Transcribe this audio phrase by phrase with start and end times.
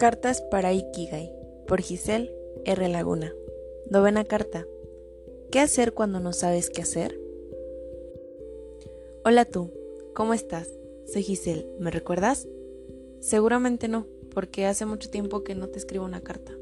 [0.00, 1.30] Cartas para Ikigai
[1.68, 2.88] por Giselle R.
[2.88, 3.34] Laguna.
[3.90, 4.66] Novena carta.
[5.50, 7.20] ¿Qué hacer cuando no sabes qué hacer?
[9.26, 9.70] Hola tú,
[10.14, 10.70] ¿cómo estás?
[11.04, 12.48] Soy Giselle, ¿me recuerdas?
[13.20, 16.56] Seguramente no, porque hace mucho tiempo que no te escribo una carta.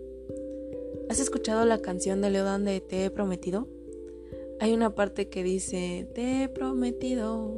[1.09, 3.69] ¿Has escuchado la canción de Leodan de Te he prometido?
[4.59, 7.55] Hay una parte que dice, Te he prometido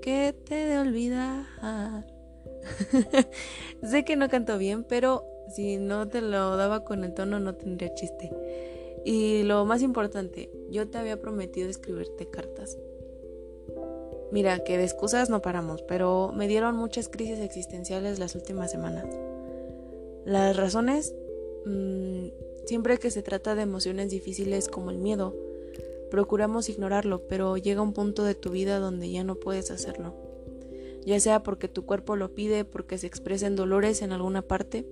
[0.00, 2.17] que te de olvidar
[3.82, 7.54] sé que no canto bien, pero si no te lo daba con el tono no
[7.54, 8.30] tendría chiste.
[9.04, 12.78] Y lo más importante, yo te había prometido escribirte cartas.
[14.30, 19.06] Mira, que de excusas no paramos, pero me dieron muchas crisis existenciales las últimas semanas.
[20.26, 21.14] Las razones,
[21.64, 22.26] mm,
[22.66, 25.34] siempre que se trata de emociones difíciles como el miedo,
[26.10, 30.27] procuramos ignorarlo, pero llega un punto de tu vida donde ya no puedes hacerlo
[31.08, 34.84] ya sea porque tu cuerpo lo pide, porque se expresen dolores en alguna parte,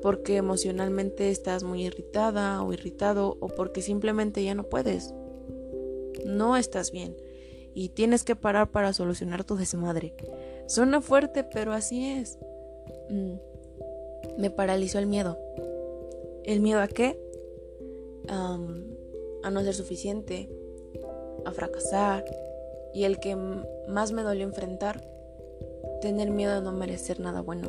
[0.00, 5.12] porque emocionalmente estás muy irritada o irritado o porque simplemente ya no puedes.
[6.24, 7.16] No estás bien
[7.74, 10.14] y tienes que parar para solucionar tu desmadre.
[10.66, 12.38] Suena fuerte, pero así es.
[13.10, 13.34] Mm.
[14.38, 15.38] Me paralizó el miedo.
[16.44, 17.20] ¿El miedo a qué?
[18.28, 20.48] a no ser suficiente,
[21.44, 22.24] a fracasar
[22.92, 23.36] y el que
[23.86, 25.06] más me dolió enfrentar
[26.06, 27.68] tener miedo a no merecer nada bueno.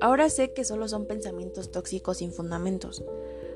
[0.00, 3.02] Ahora sé que solo son pensamientos tóxicos sin fundamentos,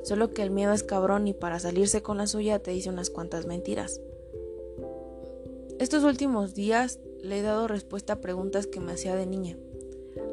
[0.02, 3.10] solo que el miedo es cabrón y para salirse con la suya te dice unas
[3.10, 4.00] cuantas mentiras.
[5.78, 9.56] Estos últimos días le he dado respuesta a preguntas que me hacía de niña,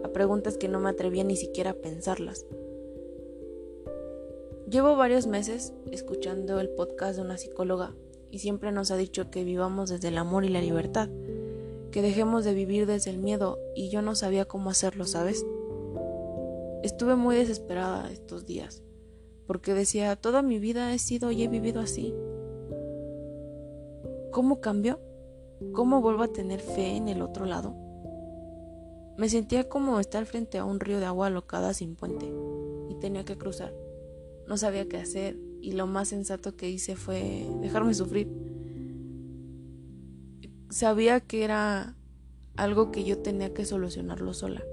[0.04, 2.48] a preguntas que no me atrevía ni siquiera a pensarlas.
[4.68, 7.94] Llevo varios meses escuchando el podcast de una psicóloga
[8.32, 11.10] y siempre nos ha dicho que vivamos desde el amor y la libertad
[11.96, 15.46] que dejemos de vivir desde el miedo y yo no sabía cómo hacerlo, ¿sabes?
[16.84, 18.84] Estuve muy desesperada estos días,
[19.48, 22.14] porque decía, toda mi vida he sido y he vivido así.
[24.34, 25.00] ¿Cómo cambio?
[25.72, 27.74] ¿Cómo vuelvo a tener fe en el otro lado?
[29.18, 32.30] Me sentía como estar frente a un río de agua alocada sin puente
[32.90, 33.74] y tenía que cruzar.
[34.50, 38.45] No sabía qué hacer y lo más sensato que hice fue dejarme sufrir
[40.70, 41.96] sabía que era
[42.56, 44.64] algo que yo tenía que solucionarlo sola.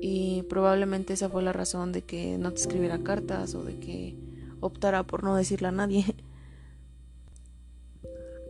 [0.00, 4.16] Y probablemente esa fue la razón de que no te escribiera cartas o de que
[4.60, 6.04] optara por no decirle a nadie.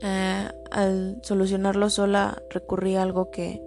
[0.02, 3.60] Eh, al solucionarlo sola recurrí a algo que,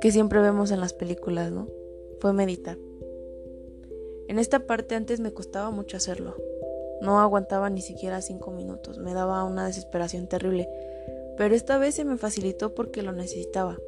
[0.00, 1.68] que siempre vemos en las películas, ¿no?
[2.18, 2.76] Fue meditar.
[4.26, 6.34] En esta parte antes me costaba mucho hacerlo.
[7.00, 8.98] No aguantaba ni siquiera cinco minutos.
[8.98, 10.68] Me daba una desesperación terrible
[11.36, 13.78] pero esta vez se me facilitó porque lo necesitaba.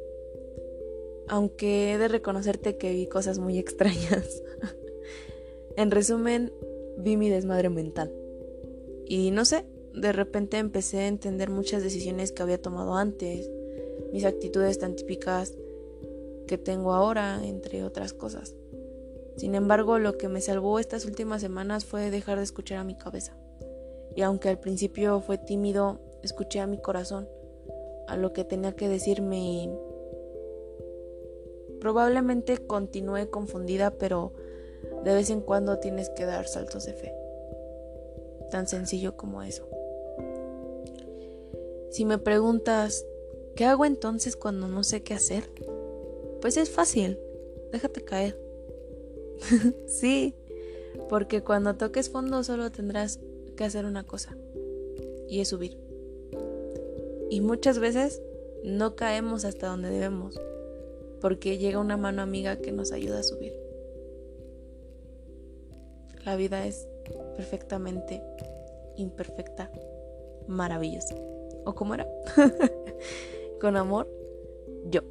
[1.27, 4.43] Aunque he de reconocerte que vi cosas muy extrañas.
[5.75, 6.51] en resumen,
[6.97, 8.11] vi mi desmadre mental.
[9.05, 13.49] Y no sé, de repente empecé a entender muchas decisiones que había tomado antes,
[14.11, 15.55] mis actitudes tan típicas
[16.47, 18.55] que tengo ahora, entre otras cosas.
[19.37, 22.95] Sin embargo, lo que me salvó estas últimas semanas fue dejar de escuchar a mi
[22.95, 23.37] cabeza.
[24.15, 27.29] Y aunque al principio fue tímido, escuché a mi corazón
[28.09, 29.69] a lo que tenía que decirme y
[31.79, 34.33] probablemente continué confundida, pero
[35.03, 37.13] de vez en cuando tienes que dar saltos de fe.
[38.51, 39.67] Tan sencillo como eso.
[41.91, 43.05] Si me preguntas,
[43.55, 45.49] ¿qué hago entonces cuando no sé qué hacer?
[46.41, 47.19] Pues es fácil,
[47.71, 48.39] déjate caer.
[49.87, 50.35] sí,
[51.09, 53.19] porque cuando toques fondo solo tendrás
[53.55, 54.35] que hacer una cosa,
[55.27, 55.88] y es subir.
[57.29, 58.21] Y muchas veces
[58.63, 60.39] no caemos hasta donde debemos,
[61.21, 63.53] porque llega una mano amiga que nos ayuda a subir.
[66.25, 66.87] La vida es
[67.35, 68.21] perfectamente
[68.97, 69.71] imperfecta,
[70.47, 71.15] maravillosa.
[71.65, 72.07] ¿O cómo era?
[73.61, 74.09] Con amor,
[74.89, 75.01] yo.